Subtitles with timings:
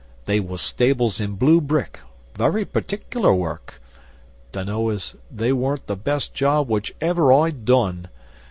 [0.25, 1.99] They was stables in blue brick
[2.35, 3.79] very particular work.
[4.51, 8.07] Dunno as they weren't the best job which ever I'd done.